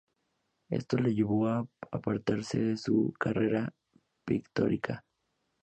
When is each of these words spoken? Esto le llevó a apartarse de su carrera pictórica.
Esto 0.71 0.97
le 0.97 1.13
llevó 1.13 1.47
a 1.47 1.63
apartarse 1.91 2.59
de 2.59 2.75
su 2.75 3.13
carrera 3.19 3.71
pictórica. 4.25 5.05